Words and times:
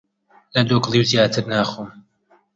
لە 0.53 0.61
دۆکڵیو 0.69 1.09
زیاتر 1.11 1.43
ناخۆم! 1.51 1.89